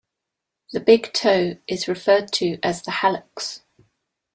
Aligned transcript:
The 0.73 0.79
big 0.79 1.13
toe 1.13 1.57
is 1.67 1.87
referred 1.87 2.31
to 2.31 2.57
as 2.63 2.81
the 2.81 2.89
hallux. 2.89 3.61